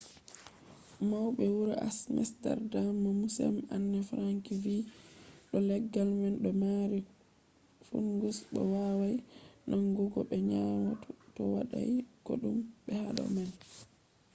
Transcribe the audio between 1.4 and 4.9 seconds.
wuro amsterdam be museum anne frank vi